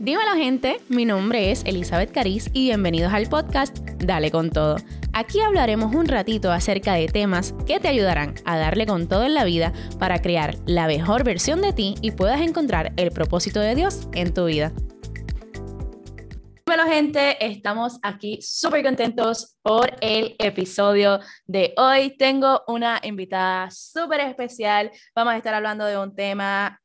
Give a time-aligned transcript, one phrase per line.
[0.00, 4.76] Dímelo gente, mi nombre es Elizabeth Cariz y bienvenidos al podcast Dale con todo.
[5.12, 9.34] Aquí hablaremos un ratito acerca de temas que te ayudarán a darle con todo en
[9.34, 13.74] la vida para crear la mejor versión de ti y puedas encontrar el propósito de
[13.74, 14.72] Dios en tu vida.
[16.64, 21.18] Bueno, gente, estamos aquí súper contentos por el episodio
[21.48, 22.16] de hoy.
[22.16, 24.92] Tengo una invitada súper especial.
[25.16, 26.80] Vamos a estar hablando de un tema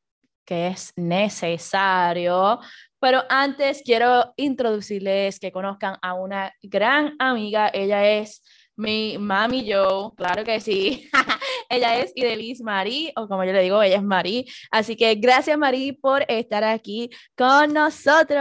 [0.46, 2.60] que es necesario.
[3.04, 7.70] Pero antes quiero introducirles que conozcan a una gran amiga.
[7.74, 8.42] Ella es
[8.78, 11.10] mi mami yo, claro que sí.
[11.70, 14.46] ella es Idelis Marí, o como yo le digo, ella es Marí.
[14.72, 18.40] Así que gracias Marí por estar aquí con nosotros.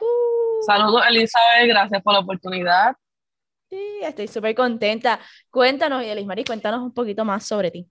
[0.00, 0.64] Uh.
[0.64, 2.94] Saludos Elizabeth, gracias por la oportunidad.
[3.70, 5.18] Sí, estoy súper contenta.
[5.50, 7.90] Cuéntanos, Idelis Marí, cuéntanos un poquito más sobre ti.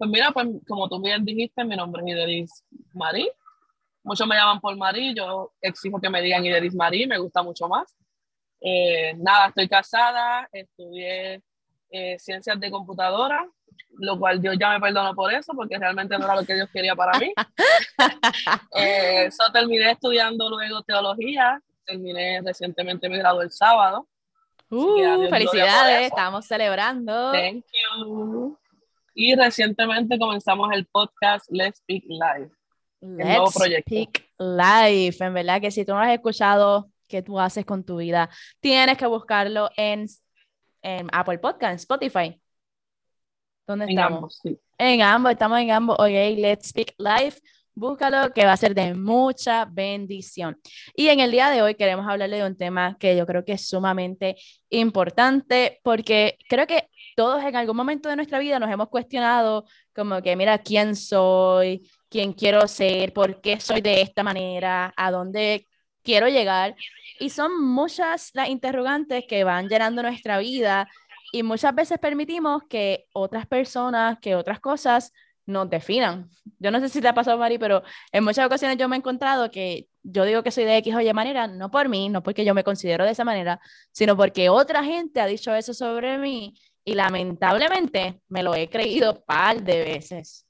[0.00, 2.64] Pues mira, pues como tú bien dijiste, mi nombre es Idelis
[2.94, 3.30] Marí.
[4.02, 7.68] Muchos me llaman por Marí, yo exijo que me digan Idelis Marí, me gusta mucho
[7.68, 7.94] más.
[8.62, 11.42] Eh, nada, estoy casada, estudié
[11.90, 13.46] eh, ciencias de computadora,
[13.98, 16.70] lo cual Dios ya me perdonó por eso, porque realmente no era lo que Dios
[16.72, 17.34] quería para mí.
[18.78, 24.08] eh, terminé estudiando luego teología, terminé recientemente mi grado el sábado.
[24.70, 27.32] Uh, felicidades, estamos celebrando.
[27.32, 27.66] Thank
[27.98, 28.56] you.
[29.14, 32.50] Y recientemente comenzamos el podcast Let's Speak Live.
[33.00, 33.88] Let's nuevo proyecto.
[33.88, 35.16] Speak Live.
[35.20, 38.96] En verdad que si tú no has escuchado qué tú haces con tu vida, tienes
[38.96, 40.06] que buscarlo en,
[40.82, 42.40] en Apple Podcast, en Spotify.
[43.66, 44.16] ¿Dónde en estamos?
[44.16, 44.58] Ambos, sí.
[44.78, 45.96] En ambos, estamos en ambos.
[45.98, 47.34] Ok, Let's Speak Live.
[47.72, 50.58] Búscalo, que va a ser de mucha bendición.
[50.94, 53.52] Y en el día de hoy queremos hablarle de un tema que yo creo que
[53.52, 54.36] es sumamente
[54.68, 60.22] importante, porque creo que todos en algún momento de nuestra vida nos hemos cuestionado como
[60.22, 61.88] que, mira, ¿quién soy?
[62.08, 63.12] ¿Quién quiero ser?
[63.12, 64.92] ¿Por qué soy de esta manera?
[64.96, 65.66] ¿A dónde
[66.02, 66.74] quiero llegar?
[67.18, 70.88] Y son muchas las interrogantes que van llenando nuestra vida
[71.32, 75.12] y muchas veces permitimos que otras personas, que otras cosas
[75.46, 76.30] nos definan.
[76.58, 77.82] Yo no sé si te ha pasado, Mari, pero
[78.12, 81.00] en muchas ocasiones yo me he encontrado que yo digo que soy de X o
[81.00, 83.60] Y manera, no por mí, no porque yo me considero de esa manera,
[83.92, 86.54] sino porque otra gente ha dicho eso sobre mí
[86.84, 90.46] y lamentablemente me lo he creído un par de veces.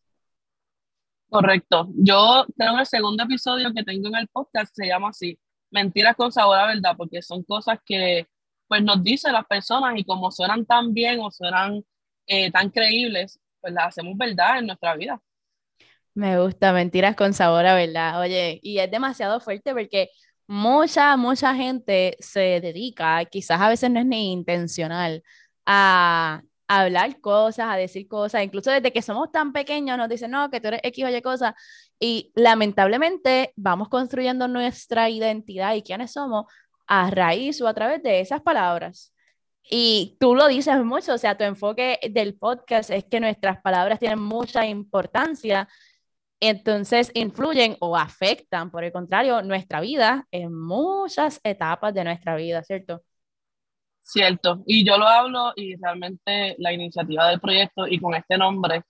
[1.28, 1.88] Correcto.
[1.94, 5.38] Yo creo que el segundo episodio que tengo en el podcast se llama así,
[5.70, 8.26] Mentiras con sabor a verdad, porque son cosas que
[8.66, 11.84] pues nos dicen las personas y como suenan tan bien o suenan
[12.26, 15.20] eh, tan creíbles, pues las hacemos verdad en nuestra vida.
[16.14, 18.20] Me gusta, mentiras con sabor a verdad.
[18.20, 20.10] Oye, y es demasiado fuerte porque
[20.46, 25.22] mucha, mucha gente se dedica, quizás a veces no es ni intencional,
[25.66, 30.50] a, hablar cosas, a decir cosas, incluso desde que somos tan pequeños nos dicen, no,
[30.50, 31.54] que tú eres X o Y cosas,
[31.98, 36.46] y lamentablemente vamos construyendo nuestra identidad y quiénes somos
[36.86, 39.12] a raíz o a través de esas palabras.
[39.68, 43.98] Y tú lo dices mucho, o sea, tu enfoque del podcast es que nuestras palabras
[43.98, 45.68] tienen mucha importancia,
[46.40, 52.62] entonces influyen o afectan, por el contrario, nuestra vida en muchas etapas de nuestra vida,
[52.64, 53.02] ¿cierto?
[54.12, 58.82] Cierto, y yo lo hablo y realmente la iniciativa del proyecto y con este nombre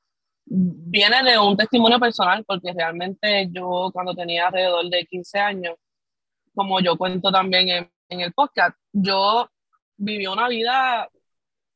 [0.47, 5.75] viene de un testimonio personal porque realmente yo cuando tenía alrededor de 15 años,
[6.55, 9.47] como yo cuento también en, en el podcast, yo
[9.99, 11.07] viví una vida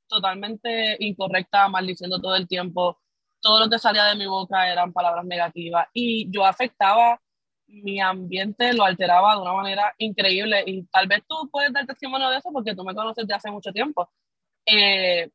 [0.08, 2.98] totalmente incorrecta, maldiciendo todo el tiempo,
[3.42, 7.20] todo lo que salía de mi boca eran palabras negativas y yo afectaba
[7.66, 12.30] mi ambiente lo alteraba de una manera increíble y tal vez tú puedes dar testimonio
[12.30, 14.10] de eso porque tú me conoces de hace mucho tiempo.
[14.66, 15.30] Eh,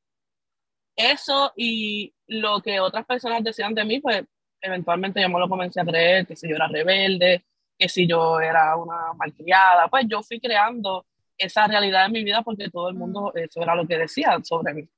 [0.95, 4.23] eso y lo que otras personas decían de mí, pues
[4.61, 7.45] eventualmente yo me lo comencé a creer, que si yo era rebelde,
[7.77, 11.05] que si yo era una malcriada, pues yo fui creando
[11.37, 14.73] esa realidad en mi vida porque todo el mundo eso era lo que decía sobre
[14.73, 14.89] mí.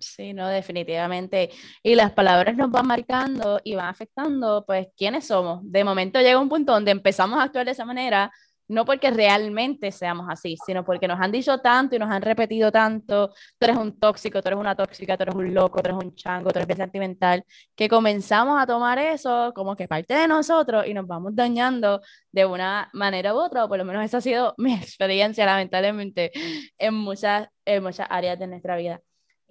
[0.00, 1.50] Sí, no, definitivamente.
[1.82, 5.60] Y las palabras nos van marcando y van afectando, pues, quiénes somos.
[5.62, 8.32] De momento llega un punto donde empezamos a actuar de esa manera,
[8.68, 12.72] no porque realmente seamos así, sino porque nos han dicho tanto y nos han repetido
[12.72, 13.34] tanto, tú
[13.66, 16.50] eres un tóxico, tú eres una tóxica, tú eres un loco, tú eres un chango,
[16.50, 17.44] tú eres bien sentimental,
[17.76, 22.00] que comenzamos a tomar eso como que parte de nosotros y nos vamos dañando
[22.32, 26.32] de una manera u otra, o por lo menos esa ha sido mi experiencia, lamentablemente,
[26.78, 29.00] en muchas, en muchas áreas de nuestra vida.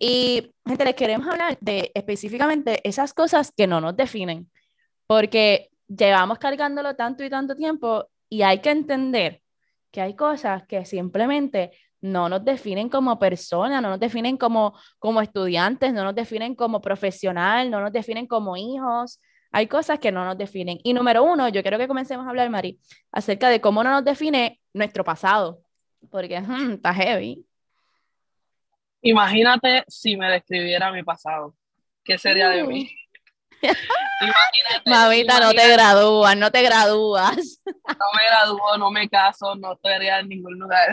[0.04, 4.50] Y, gente, les queremos hablar de específicamente esas cosas que no nos definen,
[5.06, 9.44] porque llevamos cargándolo tanto y tanto tiempo y hay que entender
[9.92, 11.70] que hay cosas que simplemente
[12.02, 16.82] no nos definen como personas, no nos definen como, como estudiantes, no nos definen como
[16.82, 19.22] profesional, no nos definen como hijos.
[19.52, 20.80] Hay cosas que no nos definen.
[20.84, 22.80] Y número uno, yo quiero que comencemos a hablar, Mari,
[23.12, 25.62] acerca de cómo no nos define nuestro pasado,
[26.10, 27.46] porque hmm, está heavy.
[29.02, 31.56] Imagínate si me describiera mi pasado.
[32.04, 32.90] ¿Qué sería de mí?
[33.62, 37.62] Imagínate, Mamita, no te gradúas, no te gradúas.
[37.66, 40.92] No me gradúo, no me caso, no estaría en ningún lugar.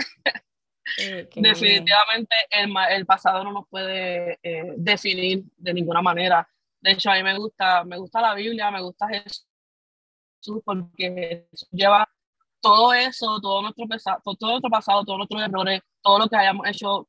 [1.35, 6.49] Definitivamente el, el, pasado no nos puede eh, definir de ninguna manera.
[6.81, 9.45] De hecho, a mí me gusta, me gusta la Biblia, me gusta Jesús,
[10.65, 12.09] porque Jesús lleva
[12.61, 16.67] todo eso, todo nuestro, pasado, todo nuestro pasado, todos nuestros errores, todo lo que hayamos
[16.67, 17.09] hecho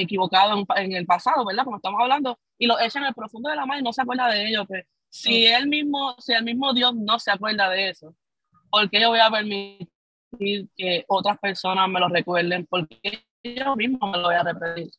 [0.00, 1.64] equivocado en, el pasado, ¿verdad?
[1.64, 4.02] Como estamos hablando, y lo echa en el profundo de la mano y no se
[4.02, 4.64] acuerda de ello.
[4.66, 8.14] Pues, si él mismo, si el mismo Dios no se acuerda de eso,
[8.70, 9.88] ¿por qué yo voy a permitir
[10.74, 12.66] que otras personas me lo recuerden?
[12.66, 14.90] Porque yo mismo me lo voy a repetir.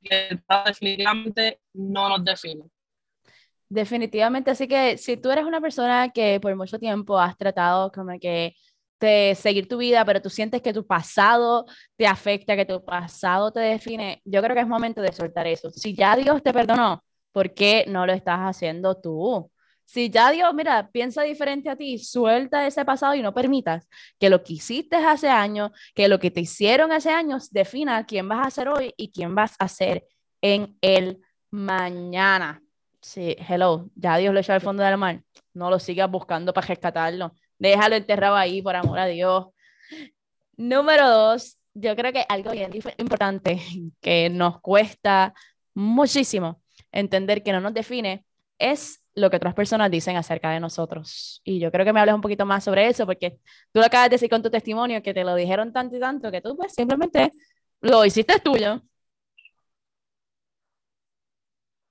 [0.00, 2.64] Definitivamente no nos define.
[3.68, 8.18] Definitivamente, así que si tú eres una persona que por mucho tiempo has tratado como
[8.20, 8.54] que
[9.06, 11.66] de seguir tu vida, pero tú sientes que tu pasado
[11.96, 15.70] te afecta, que tu pasado te define, yo creo que es momento de soltar eso.
[15.70, 17.02] Si ya Dios te perdonó,
[17.32, 19.50] ¿por qué no lo estás haciendo tú?
[19.84, 23.88] Si ya Dios, mira, piensa diferente a ti, suelta ese pasado y no permitas
[24.18, 28.28] que lo que hiciste hace años, que lo que te hicieron hace años, defina quién
[28.28, 30.06] vas a ser hoy y quién vas a ser
[30.40, 31.20] en el
[31.50, 32.62] mañana.
[33.00, 35.22] Sí, hello, ya Dios lo echó al fondo del mar.
[35.54, 37.34] No lo sigas buscando para rescatarlo
[37.70, 39.46] déjalo enterrado ahí, por amor a Dios.
[40.56, 43.60] Número dos, yo creo que algo bien importante
[44.00, 45.34] que nos cuesta
[45.74, 46.60] muchísimo
[46.90, 48.26] entender que no nos define
[48.58, 51.40] es lo que otras personas dicen acerca de nosotros.
[51.44, 53.38] Y yo creo que me hables un poquito más sobre eso, porque
[53.72, 56.30] tú lo acabas de decir con tu testimonio, que te lo dijeron tanto y tanto,
[56.30, 57.32] que tú pues simplemente
[57.80, 58.82] lo hiciste tuyo.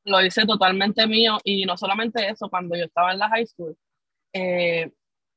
[0.03, 3.77] Lo hice totalmente mío y no solamente eso, cuando yo estaba en la high school,
[4.33, 4.91] eh,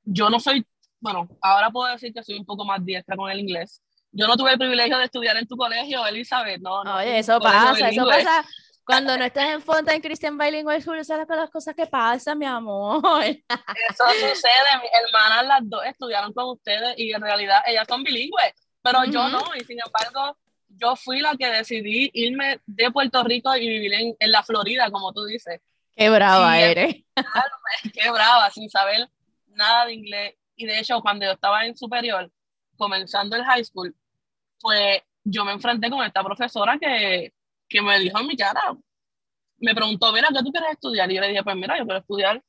[0.04, 0.66] yo no soy,
[1.00, 3.82] bueno, ahora puedo decir que soy un poco más diestra con el inglés.
[4.12, 6.84] Yo no tuve el privilegio de estudiar en tu colegio, Elizabeth, no.
[6.84, 8.44] no Oye, eso pasa, eso pasa.
[8.84, 12.44] Cuando no estás en Fontaine Christian Bilingual School, esas son las cosas que pasan, mi
[12.44, 13.24] amor.
[13.24, 18.52] Eso sucede, mis hermanas las dos estudiaron con ustedes y en realidad ellas son bilingües,
[18.82, 20.36] pero yo no, y sin embargo,
[20.68, 24.90] yo fui la que decidí irme de Puerto Rico y vivir en, en la Florida,
[24.90, 25.60] como tú dices.
[25.96, 26.96] Qué brava eres.
[27.94, 29.08] qué brava, sin saber
[29.54, 30.34] nada de inglés.
[30.56, 32.30] Y de hecho, cuando yo estaba en superior,
[32.76, 33.94] comenzando el high school,
[34.60, 37.32] pues yo me enfrenté con esta profesora que,
[37.68, 38.76] que me dijo en mi cara,
[39.58, 41.10] me preguntó, mira, ¿qué tú quieres estudiar?
[41.10, 42.42] Y yo le dije, pues mira, yo quiero estudiar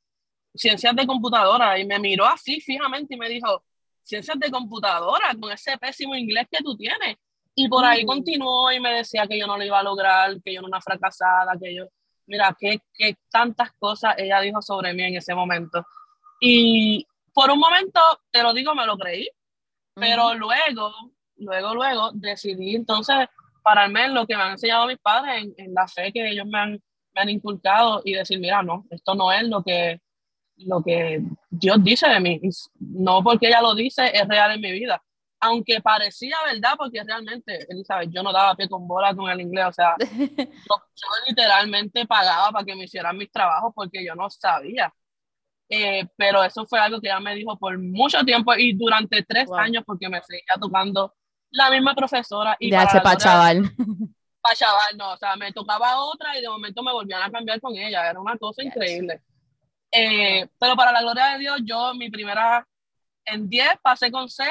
[0.54, 1.78] ciencias de computadora.
[1.78, 3.64] Y me miró así fijamente y me dijo,
[4.02, 7.16] ciencias de computadora, con ese pésimo inglés que tú tienes.
[7.54, 8.06] Y por ahí mm.
[8.06, 10.80] continuó y me decía que yo no lo iba a lograr, que yo era una
[10.80, 11.86] fracasada, que yo,
[12.26, 15.84] mira, qué, qué tantas cosas ella dijo sobre mí en ese momento.
[16.40, 18.00] Y por un momento,
[18.30, 19.28] te lo digo, me lo creí,
[19.94, 20.92] pero luego,
[21.36, 23.28] luego, luego decidí entonces
[23.62, 26.58] pararme en lo que me han enseñado mis padres, en, la fe que ellos me
[26.58, 26.72] han,
[27.14, 30.00] me han, inculcado y decir, mira, no, esto no es lo que,
[30.58, 32.40] lo que Dios dice de mí,
[32.78, 35.02] no porque ella lo dice, es real en mi vida.
[35.40, 39.66] Aunque parecía verdad, porque realmente, Elizabeth, yo no daba pie con bola con el inglés,
[39.66, 44.92] o sea, yo literalmente pagaba para que me hicieran mis trabajos porque yo no sabía.
[45.68, 49.50] Eh, pero eso fue algo que ella me dijo por mucho tiempo y durante tres
[49.52, 51.14] años porque me seguía tocando
[51.50, 52.56] la misma profesora.
[52.60, 53.62] Y ya para, para chaval.
[54.40, 57.60] Para chaval, no, o sea, me tocaba otra y de momento me volvían a cambiar
[57.60, 59.20] con ella, era una cosa increíble.
[59.90, 62.64] Eh, pero para la gloria de Dios, yo mi primera,
[63.24, 64.44] en 10 pasé con C,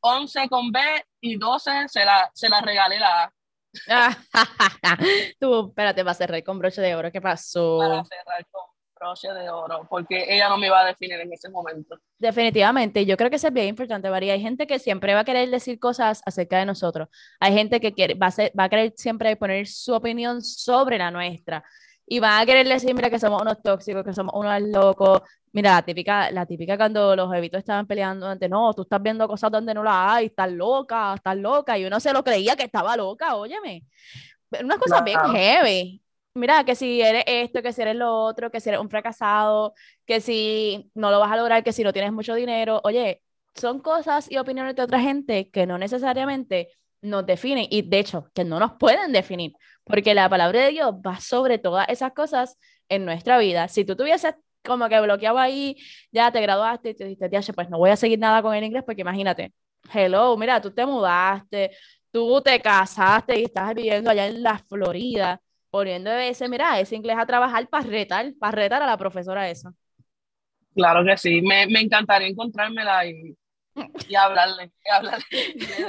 [0.00, 0.80] 11 con B
[1.22, 3.32] y 12 se la, se la regalé la A.
[5.40, 7.78] Tú, espérate, va a cerrar con broche de oro, ¿qué pasó?
[7.78, 11.48] Para cerrar con broche de oro, porque ella no me iba a definir en ese
[11.48, 11.98] momento.
[12.18, 14.32] Definitivamente, yo creo que eso es bien importante, María.
[14.32, 17.08] Hay gente que siempre va a querer decir cosas acerca de nosotros.
[17.40, 21.10] Hay gente que quiere, va, a va a querer siempre poner su opinión sobre la
[21.10, 21.62] nuestra.
[22.06, 25.22] Y va a querer decir, mira, que somos unos tóxicos, que somos unos locos.
[25.52, 29.26] Mira, la típica, la típica cuando los evitos estaban peleando antes, no, tú estás viendo
[29.26, 31.76] cosas donde no las hay, estás loca, estás loca.
[31.78, 33.84] Y uno se lo creía que estaba loca, óyeme.
[34.62, 36.00] Una cosa bien heavy
[36.36, 39.74] mira, que si eres esto, que si eres lo otro, que si eres un fracasado,
[40.06, 43.22] que si no lo vas a lograr, que si no tienes mucho dinero, oye,
[43.54, 46.68] son cosas y opiniones de otra gente que no necesariamente
[47.02, 49.52] nos definen y de hecho que no nos pueden definir,
[49.84, 53.68] porque la palabra de Dios va sobre todas esas cosas en nuestra vida.
[53.68, 55.76] Si tú tuvieses como que bloqueado ahí,
[56.10, 58.82] ya te graduaste y te dijiste, pues no voy a seguir nada con el inglés,
[58.84, 59.52] porque imagínate,
[59.92, 61.70] hello, mira, tú te mudaste,
[62.10, 65.40] tú te casaste y estás viviendo allá en la Florida
[65.76, 69.74] poniendo ese, mira, ese inglés a trabajar para retar, para retar a la profesora eso.
[70.74, 73.36] Claro que sí, me, me encantaría encontrármela y,
[74.08, 75.26] y hablarle, y hablarle.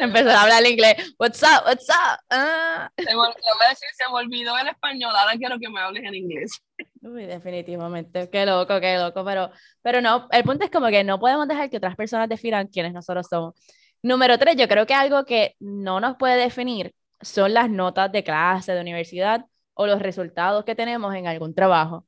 [0.01, 1.15] Empezó a hablar inglés.
[1.17, 1.63] What's up?
[1.65, 2.19] What's up?
[2.29, 2.91] Ah.
[2.97, 3.27] Se me, voy
[3.65, 6.61] a decir, se me olvidó el español, ahora quiero que me hables en inglés.
[7.01, 9.51] Uy, definitivamente, qué loco, qué loco, pero,
[9.81, 12.91] pero no, el punto es como que no podemos dejar que otras personas definan quiénes
[12.91, 13.53] nosotros somos.
[14.03, 18.25] Número tres, yo creo que algo que no nos puede definir son las notas de
[18.25, 19.45] clase, de universidad
[19.77, 22.05] o los resultados que tenemos en algún trabajo.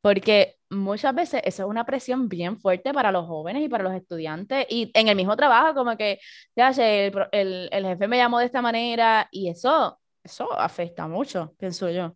[0.00, 3.94] Porque muchas veces eso es una presión bien fuerte para los jóvenes y para los
[3.94, 4.66] estudiantes.
[4.70, 6.20] Y en el mismo trabajo, como que,
[6.54, 11.54] ya el, el, el jefe me llamó de esta manera y eso, eso afecta mucho,
[11.58, 12.14] pienso yo.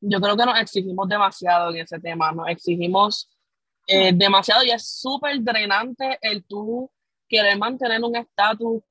[0.00, 3.30] Yo creo que nos exigimos demasiado en ese tema, nos exigimos
[3.86, 6.90] eh, demasiado y es súper drenante el tú
[7.28, 8.82] querer mantener un estatus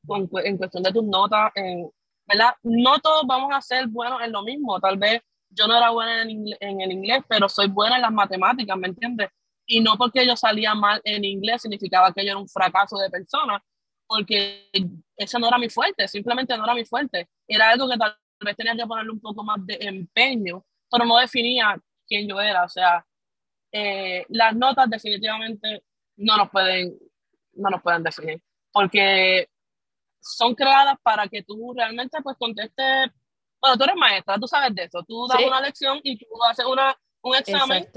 [0.44, 1.90] en cuestión de tus notas, en,
[2.28, 2.54] ¿verdad?
[2.64, 6.24] No todos vamos a ser buenos en lo mismo, tal vez yo no era buena
[6.24, 9.30] en, en, el inglés, pero soy buena en las matemáticas, ¿me entiendes?
[9.66, 13.10] Y no porque yo salía mal en inglés significaba que yo era un fracaso de
[13.10, 13.64] persona,
[14.08, 14.70] porque
[15.16, 17.30] eso no era mi fuerte, simplemente no era mi fuerte.
[17.48, 21.18] Era algo que tal vez tenía que ponerle un poco más de empeño, pero no
[21.18, 21.76] definía
[22.08, 22.66] quién yo era.
[22.66, 23.06] O sea,
[23.72, 25.84] eh, las notas definitivamente
[26.18, 26.98] no nos pueden,
[27.54, 29.48] no nos pueden definir, porque
[30.24, 33.10] son creadas para que tú realmente pues contestes,
[33.62, 36.66] bueno, tú eres maestra, tú sabes de eso, tú das una lección y tú haces
[36.66, 37.88] una, un examen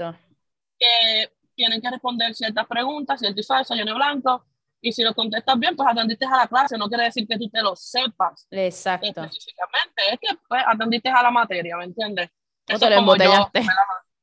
[0.77, 4.45] que tienen que responder ciertas preguntas, cierto y falso, lleno blanco,
[4.79, 7.49] y si lo contestas bien, pues atendiste a la clase, no quiere decir que tú
[7.49, 8.47] te lo sepas.
[8.51, 9.07] Exacto.
[9.07, 12.29] Específicamente, es que pues, atendiste a la materia, ¿me entiendes?
[12.73, 13.59] o te lo embotellaste.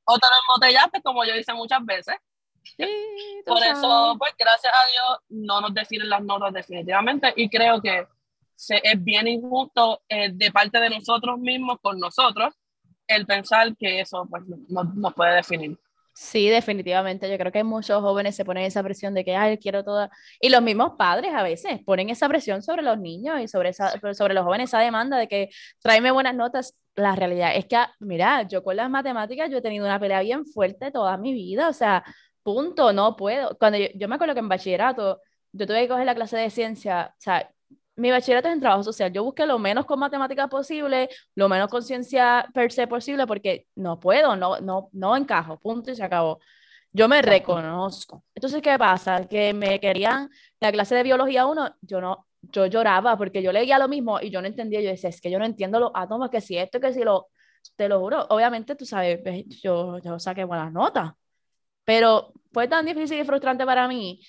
[0.05, 2.15] o te lo embotellaste, como yo hice muchas veces.
[2.65, 2.85] Sí,
[3.47, 8.07] Por eso, pues gracias a Dios, no nos definen las notas definitivamente y creo que
[8.57, 12.55] se, es bien injusto eh, de parte de nosotros mismos con nosotros
[13.07, 15.79] el pensar que eso pues, no, nos puede definir.
[16.17, 17.29] Sí, definitivamente.
[17.29, 20.11] Yo creo que muchos jóvenes se ponen esa presión de que, ay, quiero toda.
[20.41, 23.99] Y los mismos padres a veces ponen esa presión sobre los niños y sobre, esa,
[24.15, 25.49] sobre los jóvenes, esa demanda de que
[25.83, 26.77] tráeme buenas notas.
[26.95, 30.47] La realidad es que, mira, yo con las matemáticas yo he tenido una pelea bien
[30.47, 31.69] fuerte toda mi vida.
[31.69, 32.05] O sea,
[32.45, 33.59] punto, no puedo.
[33.59, 35.21] Cuando yo, yo me acuerdo que en bachillerato
[35.53, 37.51] yo tuve que coger la clase de ciencia, o sea,
[37.97, 39.13] mi bachillerato es en trabajo social.
[39.13, 43.67] Yo busqué lo menos con matemáticas posible, lo menos con ciencia per se posible, porque
[43.77, 46.41] no puedo, no, no, no encajo, punto y se acabó.
[46.93, 48.25] Yo me reconozco.
[48.35, 49.27] Entonces, ¿qué pasa?
[49.27, 53.79] Que me querían la clase de biología 1, yo no, yo lloraba porque yo leía
[53.79, 54.81] lo mismo y yo no entendía.
[54.81, 57.29] Yo decía, es que yo no entiendo los átomos, que si esto, que si lo,
[57.77, 58.27] te lo juro.
[58.31, 59.21] Obviamente, tú sabes,
[59.63, 61.13] yo, yo saqué buenas notas,
[61.85, 64.21] pero fue tan difícil y frustrante para mí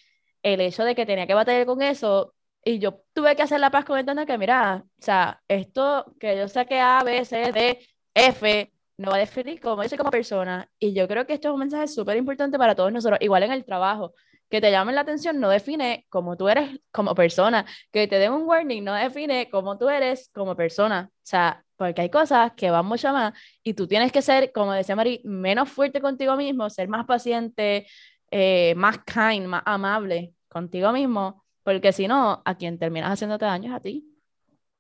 [0.44, 3.70] el hecho de que tenía que batallar con eso y yo tuve que hacer la
[3.70, 7.80] paz comentando que, mira, o sea, esto que yo saqué A, B, C, D,
[8.14, 10.70] F, no va a definir cómo yo soy como persona.
[10.80, 13.52] Y yo creo que esto es un mensaje súper importante para todos nosotros, igual en
[13.52, 14.14] el trabajo.
[14.50, 17.66] Que te llamen la atención no define cómo tú eres como persona.
[17.92, 21.10] Que te den un warning no define cómo tú eres como persona.
[21.12, 24.74] O sea, porque hay cosas que van mucho más y tú tienes que ser, como
[24.74, 27.88] decía Mari, menos fuerte contigo mismo, ser más paciente,
[28.32, 33.72] eh, más kind, más amable contigo mismo porque si no, a quien terminas haciéndote daño
[33.72, 34.06] es a ti.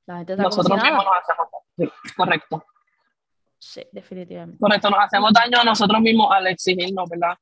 [0.06, 1.92] La gente está Nosotros mismos nos hacemos daño.
[2.06, 2.66] Sí, correcto.
[3.58, 4.60] Sí, definitivamente.
[4.60, 7.36] Correcto, nos hacemos daño a nosotros mismos al exigirnos, ¿verdad?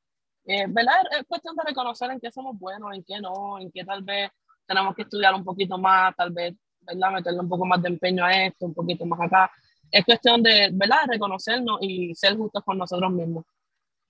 [0.46, 0.94] Eh, ¿verdad?
[1.10, 4.30] Es cuestión de reconocer en qué somos buenos, en qué no, en qué tal vez
[4.66, 6.54] tenemos que estudiar un poquito más, tal vez,
[6.86, 7.12] ¿verdad?
[7.12, 9.50] Meterle un poco más de empeño a esto, un poquito más acá.
[9.90, 10.98] Es cuestión de, ¿verdad?
[11.08, 13.44] Reconocernos y ser justos con nosotros mismos.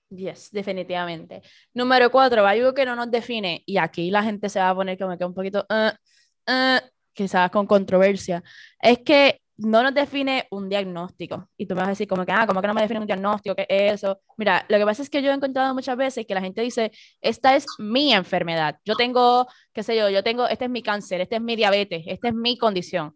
[0.09, 1.41] Yes, definitivamente.
[1.73, 4.97] Número cuatro, algo que no nos define, y aquí la gente se va a poner
[4.97, 6.79] como que un poquito, uh, uh,
[7.11, 8.43] quizás con controversia,
[8.79, 11.49] es que no nos define un diagnóstico.
[11.57, 13.07] Y tú me vas a decir como que, ah, ¿cómo que no me define un
[13.07, 13.55] diagnóstico?
[13.55, 14.19] ¿Qué es eso?
[14.37, 16.91] Mira, lo que pasa es que yo he encontrado muchas veces que la gente dice,
[17.21, 18.77] esta es mi enfermedad.
[18.83, 22.03] Yo tengo, qué sé yo, yo tengo, este es mi cáncer, este es mi diabetes,
[22.07, 23.15] esta es mi condición.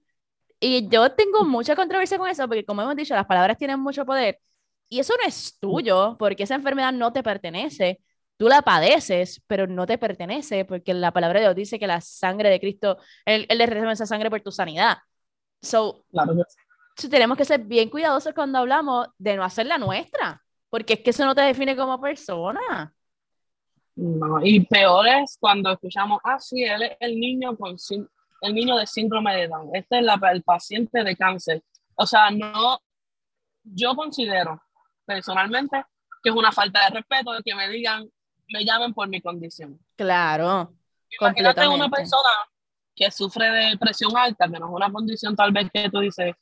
[0.60, 4.06] Y yo tengo mucha controversia con eso, porque como hemos dicho, las palabras tienen mucho
[4.06, 4.40] poder.
[4.90, 8.02] Y eso no es tuyo, porque esa enfermedad no te pertenece.
[8.38, 12.02] Tú la padeces, pero no te pertenece, porque la palabra de Dios dice que la
[12.02, 15.00] sangre de Cristo, Él, él recibe esa sangre por tu sanidad.
[15.62, 16.34] So, claro
[17.08, 21.12] tenemos que ser bien cuidadosos cuando hablamos de no hacer la nuestra, porque es que
[21.12, 22.94] eso no te define como persona.
[23.96, 27.76] No, y peor es cuando escuchamos, ah, sí, él es el niño, con,
[28.42, 31.64] el niño de síndrome de Down, este es la, el paciente de cáncer.
[31.96, 32.80] O sea, no,
[33.64, 34.62] yo considero
[35.06, 35.84] personalmente,
[36.24, 38.10] que es una falta de respeto de que me digan,
[38.50, 39.80] me llamen por mi condición.
[39.96, 40.74] Claro.
[41.20, 42.30] Imagínate una persona
[43.00, 46.36] que sufre de presión alta, que no es una condición tal vez que tú dices,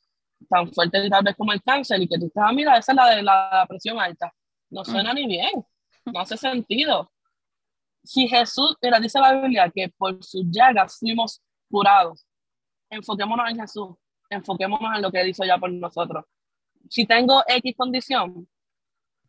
[0.48, 2.96] tan fuerte tal vez como el cáncer y que tú estás, ah, mira, esa es
[2.96, 4.34] la de la presión alta.
[4.68, 5.64] No suena ni bien,
[6.04, 7.10] no hace sentido.
[8.02, 12.26] Si Jesús, mira, dice la Biblia que por sus llagas fuimos curados.
[12.90, 13.90] Enfoquémonos en Jesús,
[14.28, 16.24] enfoquémonos en lo que Él hizo ya por nosotros.
[16.90, 18.48] Si tengo X condición,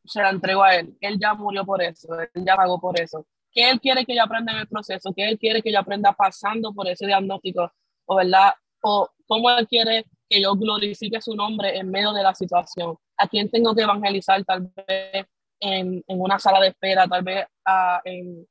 [0.04, 0.98] se la entrego a Él.
[1.00, 3.28] Él ya murió por eso, Él ya pagó por eso.
[3.52, 5.12] ¿Qué Él quiere que yo aprenda en el proceso?
[5.16, 7.72] ¿Qué Él quiere que yo aprenda pasando por ese diagnóstico?
[8.06, 8.54] ¿O verdad?
[8.82, 12.98] ¿O cómo Él quiere que yo glorifique su nombre en medio de la situación?
[13.18, 15.26] ¿A quién tengo que evangelizar tal vez
[15.60, 17.08] en, en una sala de espera?
[17.08, 18.48] Tal vez a, en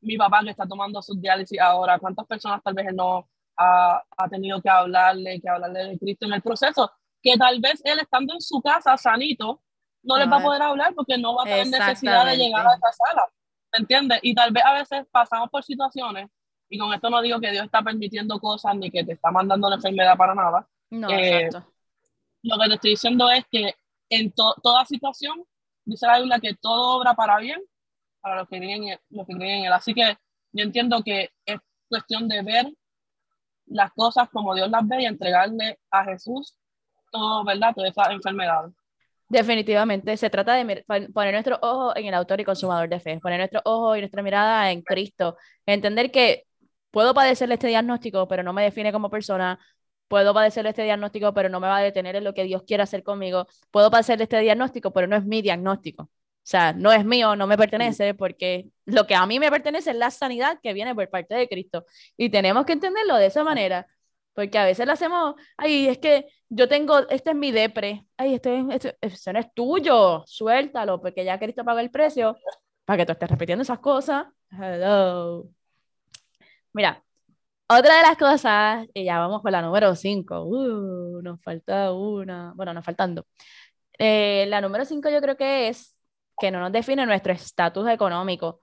[0.00, 1.98] mi papá que está tomando su diálisis ahora.
[1.98, 6.26] ¿Cuántas personas tal vez Él no ha, ha tenido que hablarle, que hablarle de Cristo
[6.26, 6.90] en el proceso?
[7.22, 9.62] Que tal vez Él estando en su casa sanito,
[10.02, 12.74] no les va a poder hablar porque no va a tener necesidad de llegar a
[12.74, 13.28] esa sala.
[13.72, 14.20] ¿Me entiendes?
[14.22, 16.28] Y tal vez a veces pasamos por situaciones,
[16.68, 19.68] y con esto no digo que Dios está permitiendo cosas ni que te está mandando
[19.68, 20.66] la enfermedad para nada.
[20.90, 21.70] No, eh, exacto.
[22.42, 23.74] Lo que te estoy diciendo es que
[24.08, 25.44] en toda situación,
[25.84, 27.60] dice la Biblia que todo obra para bien
[28.22, 29.72] para los que creen, en, los que creen en Él.
[29.72, 30.16] Así que
[30.52, 32.72] yo entiendo que es cuestión de ver
[33.66, 36.56] las cosas como Dios las ve y entregarle a Jesús
[37.10, 37.74] todo, ¿verdad?
[37.74, 38.70] Toda esa enfermedad.
[39.32, 40.84] Definitivamente, se trata de
[41.14, 44.22] poner nuestro ojo en el autor y consumador de fe, poner nuestro ojo y nuestra
[44.22, 46.44] mirada en Cristo, entender que
[46.90, 49.58] puedo padecerle este diagnóstico, pero no me define como persona,
[50.06, 52.82] puedo padecerle este diagnóstico, pero no me va a detener en lo que Dios quiere
[52.82, 56.02] hacer conmigo, puedo padecerle este diagnóstico, pero no es mi diagnóstico.
[56.04, 56.10] O
[56.42, 59.96] sea, no es mío, no me pertenece, porque lo que a mí me pertenece es
[59.96, 61.86] la sanidad que viene por parte de Cristo.
[62.18, 63.86] Y tenemos que entenderlo de esa manera.
[64.34, 68.34] Porque a veces lo hacemos, ay, es que yo tengo, este es mi depre, ay,
[68.34, 72.36] este, este, eso no es tuyo, suéltalo, porque ya Cristo paga el precio
[72.84, 74.26] para que tú estés repitiendo esas cosas.
[74.50, 75.48] Hello.
[76.72, 77.02] Mira,
[77.68, 82.52] otra de las cosas, y ya vamos con la número 5, uh, nos falta una,
[82.54, 83.24] bueno, nos faltan dos.
[83.98, 85.96] Eh, la número 5 yo creo que es
[86.38, 88.60] que no nos define nuestro estatus económico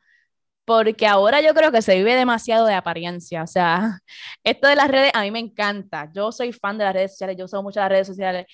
[0.69, 3.41] porque ahora yo creo que se vive demasiado de apariencia.
[3.41, 4.01] O sea,
[4.43, 6.11] esto de las redes a mí me encanta.
[6.13, 8.45] Yo soy fan de las redes sociales, yo uso mucho las redes sociales,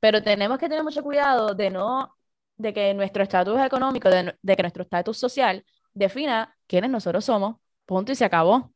[0.00, 2.12] pero tenemos que tener mucho cuidado de no,
[2.56, 7.58] de que nuestro estatus económico, de, que nuestro estatus social defina quiénes nosotros somos.
[7.86, 8.72] Punto y se acabó.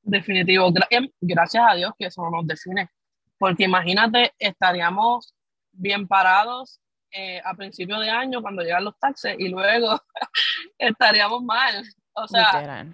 [0.00, 0.72] Definitivo.
[0.88, 2.88] Em, gracias a Dios que eso no nos define.
[3.36, 5.34] Porque imagínate, estaríamos
[5.70, 6.80] bien parados
[7.16, 10.00] eh, a principio de año cuando llegan los taxes y luego
[10.78, 11.84] estaríamos mal.
[12.12, 12.86] O sea,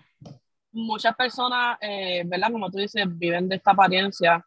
[0.72, 2.52] muchas personas, eh, ¿verdad?
[2.52, 4.44] Como tú dices, viven de esta apariencia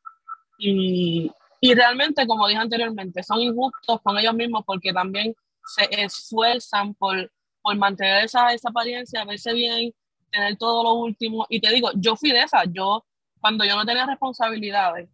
[0.59, 6.93] y, y realmente, como dije anteriormente, son injustos con ellos mismos porque también se esfuerzan
[6.93, 7.31] por,
[7.61, 9.91] por mantener esa, esa apariencia, verse bien,
[10.29, 11.47] tener todo lo último.
[11.49, 13.03] Y te digo, yo fui de esa, yo
[13.41, 15.09] cuando yo no tenía responsabilidades,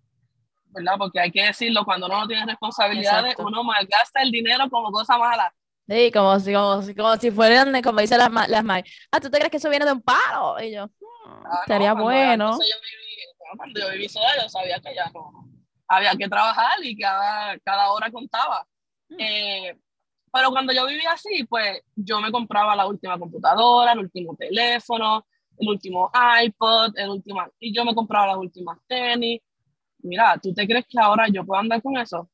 [0.70, 0.94] ¿verdad?
[0.98, 5.18] Porque hay que decirlo, cuando uno no tiene responsabilidades, uno malgasta el dinero como cosa
[5.18, 5.54] mala.
[5.88, 8.64] Sí, como si, como, como si fueran, como dicen las, las
[9.12, 10.62] Ah, ¿tú te crees que eso viene de un paro?
[10.62, 10.90] Y yo,
[11.26, 12.52] ah, estaría bueno.
[12.52, 15.48] Yo viví, cuando yo viví sola, yo sabía que ya no.
[15.88, 18.68] Había que trabajar y cada, cada hora contaba.
[19.10, 19.16] Hmm.
[19.20, 19.80] Eh,
[20.32, 25.26] pero cuando yo vivía así, pues yo me compraba la última computadora, el último teléfono,
[25.58, 26.12] el último
[26.44, 29.42] iPod, el último, y yo me compraba las últimas tenis,
[30.00, 32.30] mira, ¿tú te crees que ahora yo puedo andar con eso?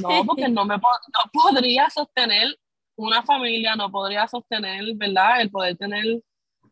[0.00, 2.56] No, porque no, me no podría sostener
[2.96, 5.40] una familia, no podría sostener, ¿verdad?
[5.40, 6.22] El poder tener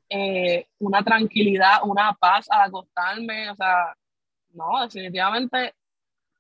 [0.08, 3.94] eh, una tranquilidad, una paz al acostarme, o sea,
[4.50, 5.74] no, definitivamente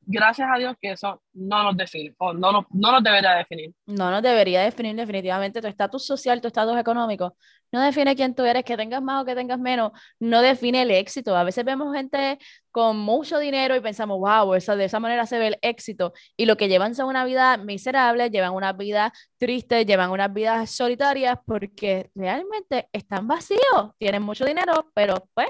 [0.06, 3.72] gracias a Dios que eso no nos define, o no nos, no nos debería definir.
[3.86, 7.36] No nos debería definir definitivamente tu estatus social, tu estatus económico.
[7.72, 9.90] No define quién tú eres, que tengas más o que tengas menos,
[10.20, 11.36] no define el éxito.
[11.36, 12.38] A veces vemos gente
[12.70, 16.12] con mucho dinero y pensamos, wow, esa, de esa manera se ve el éxito.
[16.36, 20.70] Y lo que llevan son una vida miserable, llevan una vida triste, llevan unas vidas
[20.70, 25.48] solitarias porque realmente están vacíos, tienen mucho dinero, pero pues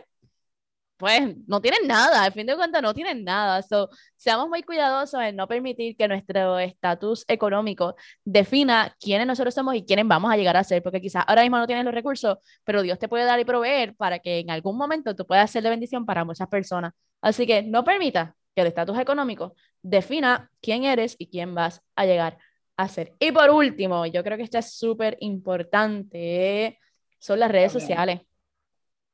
[0.97, 3.63] pues no tienen nada, al fin de cuentas no tienen nada.
[3.63, 9.75] So, seamos muy cuidadosos en no permitir que nuestro estatus económico defina quiénes nosotros somos
[9.75, 12.39] y quiénes vamos a llegar a ser, porque quizás ahora mismo no tienes los recursos,
[12.65, 15.63] pero Dios te puede dar y proveer para que en algún momento tú puedas ser
[15.63, 16.93] de bendición para muchas personas.
[17.21, 22.07] Así que no permita que el estatus económico defina quién eres y quién vas a
[22.07, 22.39] llegar
[22.77, 23.15] a ser.
[23.19, 26.79] Y por último, yo creo que esto es súper importante,
[27.19, 28.21] son las redes sociales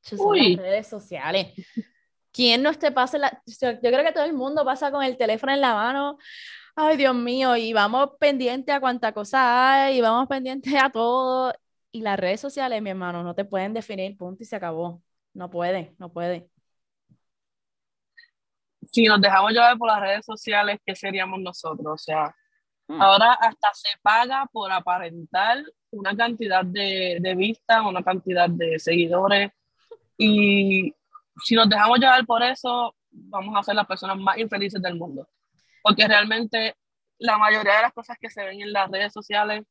[0.03, 1.55] son las redes sociales.
[2.33, 3.43] ¿Quién no te pasa la...
[3.47, 6.19] Yo creo que todo el mundo pasa con el teléfono en la mano.
[6.77, 11.53] Ay, Dios mío, y vamos pendiente a cuánta cosa hay, y vamos pendiente a todo.
[11.93, 15.03] Y las redes sociales, mi hermano, no te pueden definir, punto y se acabó.
[15.35, 16.49] No puede, no puede.
[18.93, 21.87] si nos dejamos llevar por las redes sociales, ¿qué seríamos nosotros?
[21.87, 22.35] O sea,
[22.89, 23.01] hmm.
[23.01, 25.59] ahora hasta se paga por aparentar
[25.91, 29.51] una cantidad de, de vistas, una cantidad de seguidores.
[30.23, 30.95] Y
[31.43, 35.27] si nos dejamos llevar por eso, vamos a ser las personas más infelices del mundo.
[35.83, 36.77] Porque realmente
[37.19, 39.65] la mayoría de las cosas que se ven en las redes sociales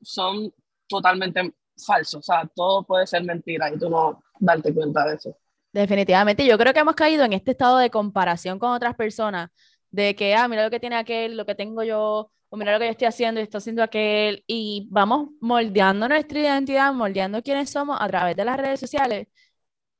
[0.00, 0.54] son
[0.86, 1.52] totalmente
[1.84, 2.20] falsos.
[2.20, 5.36] O sea, todo puede ser mentira y tú no darte cuenta de eso.
[5.72, 9.50] Definitivamente, yo creo que hemos caído en este estado de comparación con otras personas,
[9.90, 12.78] de que, ah, mira lo que tiene aquel, lo que tengo yo, o mira lo
[12.78, 17.70] que yo estoy haciendo y estoy haciendo aquel, y vamos moldeando nuestra identidad, moldeando quiénes
[17.70, 19.26] somos a través de las redes sociales,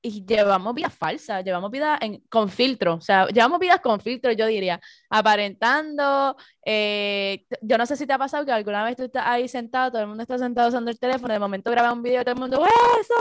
[0.03, 4.47] y llevamos vidas falsas, llevamos vidas con filtro, o sea, llevamos vidas con filtro, yo
[4.47, 6.37] diría, aparentando.
[6.65, 9.93] Eh, yo no sé si te ha pasado que alguna vez tú estás ahí sentado,
[9.93, 12.41] todo el mundo está sentado usando el teléfono, de momento graba un video, todo el
[12.41, 13.15] mundo, ¡eso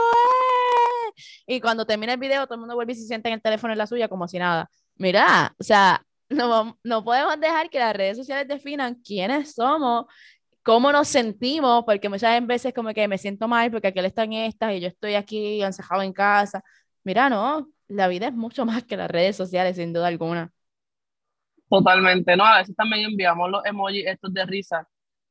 [1.16, 1.42] es!
[1.46, 3.72] Y cuando termina el video, todo el mundo vuelve y se sienta en el teléfono
[3.72, 4.68] en la suya como si nada.
[4.96, 10.06] Mira, o sea, no, no podemos dejar que las redes sociales definan quiénes somos
[10.62, 14.34] cómo nos sentimos, porque muchas veces como que me siento mal porque aquel está en
[14.34, 16.62] estas y yo estoy aquí encejado en casa.
[17.04, 20.52] Mira, no, la vida es mucho más que las redes sociales, sin duda alguna.
[21.68, 22.44] Totalmente, ¿no?
[22.44, 24.86] A veces también enviamos los emojis estos de risa,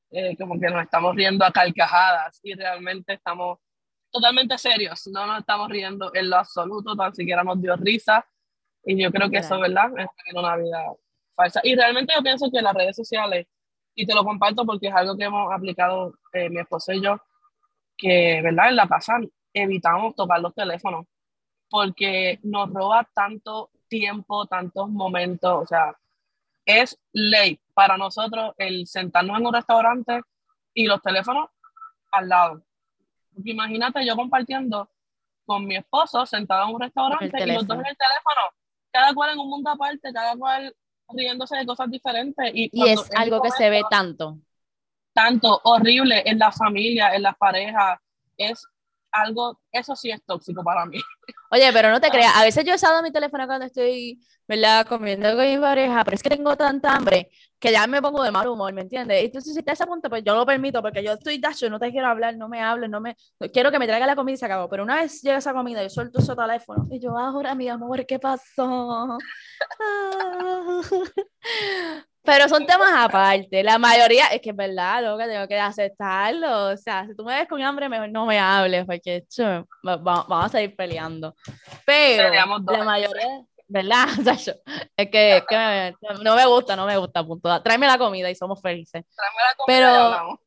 [0.10, 3.60] eh, como que nos estamos riendo a carcajadas y realmente estamos
[4.12, 8.26] totalmente serios, no nos estamos riendo en lo absoluto, tan siquiera nos dio risa
[8.84, 9.90] y yo creo que eso, ¿verdad?
[9.98, 10.84] Es una vida
[11.36, 11.62] falsa.
[11.64, 13.46] Y realmente yo pienso que las redes sociales
[13.96, 17.22] y te lo comparto porque es algo que hemos aplicado eh, mi esposo y yo,
[17.98, 18.70] que, ¿verdad?
[18.70, 19.20] En la casa
[19.54, 21.06] evitamos tocar los teléfonos
[21.70, 25.96] porque nos roba tanto tiempo, tantos momentos, o sea,
[26.66, 30.22] es ley para nosotros el sentarnos en un restaurante
[30.74, 31.50] y los teléfonos
[32.12, 32.64] al lado.
[33.34, 34.90] Porque imagínate yo compartiendo
[35.46, 38.42] con mi esposo sentado en un restaurante y los dos en el teléfono,
[38.92, 40.76] cada cual en un mundo aparte, cada cual
[41.14, 42.52] riéndose de cosas diferentes.
[42.54, 44.40] Y, es algo que se ve tanto.
[45.14, 48.00] Tanto, horrible en la familia, en las parejas.
[48.38, 48.66] Es
[49.12, 50.98] algo, eso sí es tóxico para mí.
[51.52, 54.88] Oye, pero no te creas, a veces yo he usado mi teléfono cuando estoy, ¿verdad?
[54.88, 58.32] Comiendo con mi pareja, pero es que tengo tanta hambre que ya me pongo de
[58.32, 59.24] mal humor, ¿me entiendes?
[59.24, 61.92] Entonces, si está ese punto, pues yo lo permito, porque yo estoy dacho, no te
[61.92, 63.16] quiero hablar, no me hables, no me,
[63.54, 64.68] quiero que me traiga la comida y se acabó.
[64.70, 68.06] Pero una vez llega esa comida, yo suelto su teléfono y yo, ahora mi amor,
[68.06, 69.18] ¿qué pasó?
[72.24, 73.64] Pero son temas aparte.
[73.64, 76.70] La mayoría, es que es verdad, lo que tengo que aceptarlo.
[76.70, 79.26] O sea, si tú me ves con hambre, mejor no me hables, porque
[79.84, 81.36] vamos, a seguir peleando.
[81.86, 84.08] Pero la mayoría, ¿verdad?
[84.98, 87.62] es que, que no me gusta, no me gusta, punto.
[87.64, 89.04] Tráeme la comida y somos felices.
[89.16, 90.38] Tráeme la comida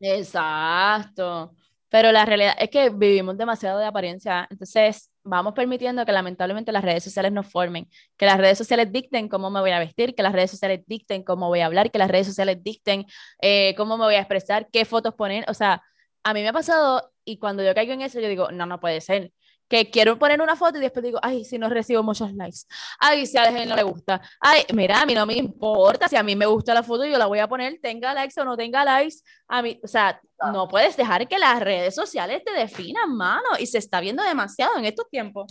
[0.00, 1.52] Pero, exacto.
[1.88, 4.46] Pero la realidad es que vivimos demasiado de apariencia.
[4.50, 9.28] Entonces, vamos permitiendo que lamentablemente las redes sociales nos formen, que las redes sociales dicten
[9.28, 11.98] cómo me voy a vestir, que las redes sociales dicten cómo voy a hablar, que
[11.98, 13.06] las redes sociales dicten
[13.40, 15.44] eh, cómo me voy a expresar, qué fotos poner.
[15.48, 15.82] O sea,
[16.22, 18.80] a mí me ha pasado y cuando yo caigo en eso, yo digo, no, no
[18.80, 19.32] puede ser
[19.68, 22.60] que quiero poner una foto y después digo, ay, si no recibo muchos likes,
[23.00, 26.16] ay, si a alguien no le gusta, ay, mira, a mí no me importa, si
[26.16, 28.56] a mí me gusta la foto, yo la voy a poner, tenga likes o no
[28.56, 29.16] tenga likes,
[29.48, 30.20] a mí, o sea,
[30.52, 34.76] no puedes dejar que las redes sociales te definan, mano, y se está viendo demasiado
[34.78, 35.46] en estos tiempos.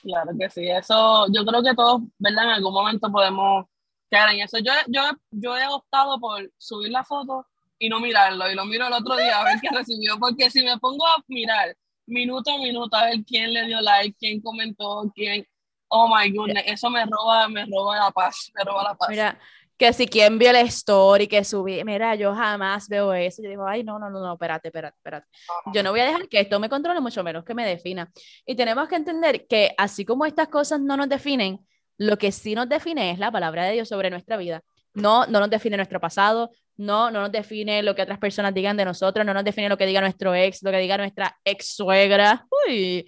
[0.00, 2.44] Claro que sí, eso, yo creo que todos, ¿verdad?
[2.44, 3.66] En algún momento podemos
[4.08, 4.58] quedar en eso.
[4.58, 7.46] Yo, yo, yo he optado por subir la foto
[7.80, 10.64] y no mirarlo, y lo miro el otro día a ver qué recibió, porque si
[10.64, 11.76] me pongo a mirar
[12.08, 15.46] minuto a minuto a ver quién le dio like, quién comentó, quién.
[15.88, 19.08] Oh my goodness, eso me roba, me roba la paz, me roba la paz.
[19.08, 19.38] Mira,
[19.78, 23.42] que si quien vio la story que subí, mira, yo jamás veo eso.
[23.42, 25.26] Yo digo, ay, no, no, no, no, espérate, espérate, espérate.
[25.72, 28.10] Yo no voy a dejar que esto me controle, mucho menos que me defina.
[28.44, 31.64] Y tenemos que entender que así como estas cosas no nos definen,
[31.96, 34.62] lo que sí nos define es la palabra de Dios sobre nuestra vida.
[34.94, 38.76] No, no nos define nuestro pasado, no, no nos define lo que otras personas digan
[38.76, 41.74] de nosotros, no nos define lo que diga nuestro ex, lo que diga nuestra ex
[41.74, 42.46] suegra.
[42.66, 43.04] Uy.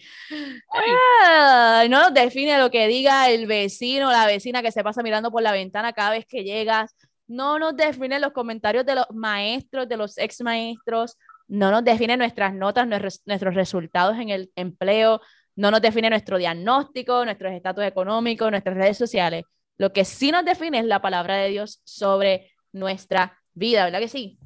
[1.88, 5.42] No nos define lo que diga el vecino, la vecina que se pasa mirando por
[5.42, 6.96] la ventana cada vez que llegas.
[7.28, 11.16] No nos define los comentarios de los maestros, de los ex maestros.
[11.46, 15.20] No nos define nuestras notas, nuestros resultados en el empleo.
[15.54, 19.44] No nos define nuestro diagnóstico, nuestros estatus económicos, nuestras redes sociales.
[19.78, 24.08] Lo que sí nos define es la palabra de Dios sobre nuestra vida, ¿verdad que
[24.08, 24.38] sí?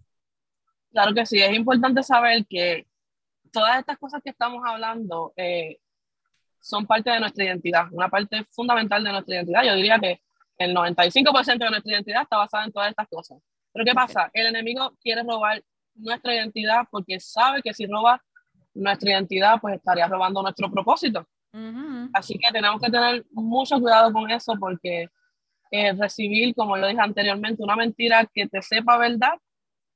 [0.90, 2.86] Claro que sí, es importante saber que
[3.50, 5.78] todas estas cosas que estamos hablando eh,
[6.60, 9.64] son parte de nuestra identidad, una parte fundamental de nuestra identidad.
[9.64, 10.20] Yo diría que
[10.58, 13.38] el 95% de nuestra identidad está basada en todas estas cosas.
[13.72, 14.30] Pero ¿qué pasa?
[14.32, 15.62] El enemigo quiere robar
[15.94, 18.20] nuestra identidad porque sabe que si roba
[18.74, 21.26] nuestra identidad, pues estaría robando nuestro propósito.
[22.12, 25.08] Así que tenemos que tener mucho cuidado con eso porque
[25.70, 29.34] eh, recibir, como yo dije anteriormente, una mentira que te sepa verdad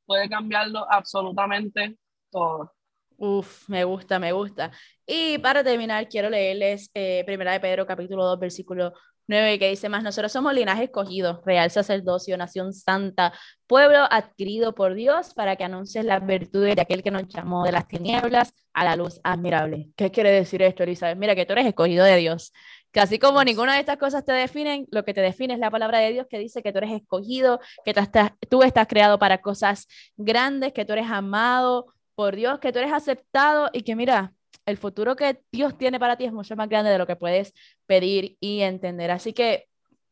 [0.07, 1.97] puede cambiarlo absolutamente
[2.31, 2.73] todo.
[3.17, 4.71] Uf, me gusta, me gusta.
[5.07, 8.93] Y para terminar, quiero leerles eh, Primera de Pedro, capítulo 2, versículo
[9.27, 13.33] 9, que dice más, nosotros somos linaje escogido, real sacerdocio, nación santa,
[13.67, 17.73] pueblo adquirido por Dios para que anuncies las virtudes de aquel que nos llamó de
[17.73, 19.91] las tinieblas a la luz admirable.
[19.97, 21.19] ¿Qué quiere decir esto, Elizabeth?
[21.19, 22.53] Mira que tú eres escogido de Dios.
[22.93, 25.71] Que así como ninguna de estas cosas te definen, lo que te define es la
[25.71, 29.19] palabra de Dios que dice que tú eres escogido, que tú estás, tú estás creado
[29.19, 33.95] para cosas grandes, que tú eres amado por Dios, que tú eres aceptado y que
[33.95, 34.33] mira,
[34.67, 37.55] el futuro que Dios tiene para ti es mucho más grande de lo que puedes
[37.87, 39.11] pedir y entender.
[39.11, 39.69] Así que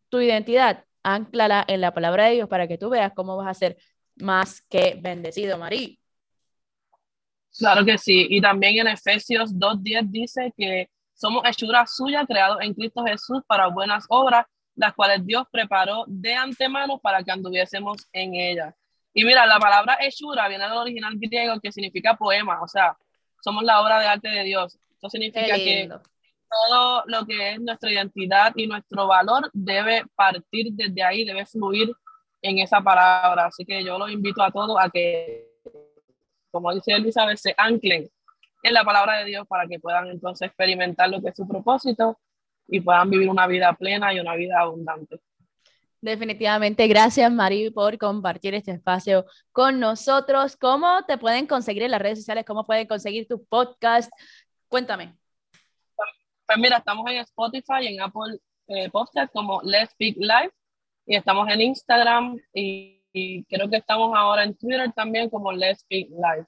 [0.09, 3.55] tu identidad, anclala en la palabra de Dios para que tú veas cómo vas a
[3.55, 3.77] ser
[4.17, 6.01] más que bendecido, Marí.
[7.57, 8.27] Claro que sí.
[8.29, 13.67] Y también en Efesios 2.10 dice que somos hechura suya, creados en Cristo Jesús para
[13.69, 18.75] buenas obras, las cuales Dios preparó de antemano para que anduviésemos en ellas.
[19.15, 22.97] Y mira, la palabra hechura viene del original griego que significa poema, o sea,
[23.43, 24.79] somos la obra de arte de Dios.
[24.99, 31.03] Eso significa que todo lo que es nuestra identidad y nuestro valor debe partir desde
[31.03, 31.93] ahí, debe fluir
[32.43, 33.47] en esa palabra.
[33.47, 35.49] Así que yo los invito a todos a que,
[36.51, 38.11] como dice Elizabeth, se anclen
[38.67, 42.19] en la palabra de Dios para que puedan entonces experimentar lo que es su propósito
[42.69, 45.21] y puedan vivir una vida plena y una vida abundante.
[46.01, 50.57] Definitivamente, gracias Mari por compartir este espacio con nosotros.
[50.57, 52.45] ¿Cómo te pueden conseguir en las redes sociales?
[52.45, 54.11] ¿Cómo pueden conseguir tu podcast?
[54.69, 55.17] Cuéntame.
[56.47, 60.53] Pues mira, estamos en Spotify y en Apple eh, Podcast como Let's Speak Live
[61.07, 62.93] y estamos en Instagram y,
[63.49, 66.47] creo que estamos ahora en Twitter también como Let's Speak Live.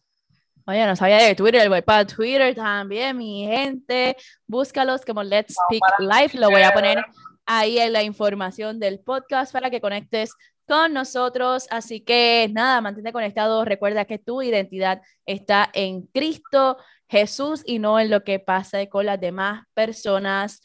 [0.68, 4.14] Oye, no sabía de Twitter, voy para Twitter también, mi gente.
[4.46, 6.33] Búscalos como Let's Speak Live.
[6.35, 7.02] Lo voy a poner
[7.46, 10.35] ahí en la información del podcast para que conectes
[10.66, 11.66] con nosotros.
[11.70, 13.64] Así que nada, mantente conectado.
[13.64, 16.76] Recuerda que tu identidad está en Cristo
[17.09, 20.61] Jesús y no en lo que pasa con las demás personas.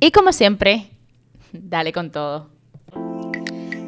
[0.00, 0.90] Y como siempre,
[1.52, 2.50] dale con todo.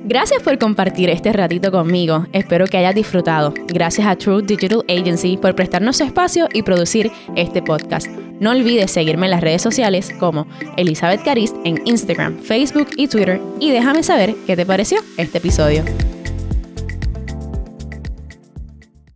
[0.04, 2.26] Gracias por compartir este ratito conmigo.
[2.32, 3.54] Espero que hayas disfrutado.
[3.68, 8.08] Gracias a True Digital Agency por prestarnos espacio y producir este podcast.
[8.40, 13.40] No olvides seguirme en las redes sociales como Elizabeth Carist en Instagram, Facebook y Twitter
[13.60, 15.84] y déjame saber qué te pareció este episodio.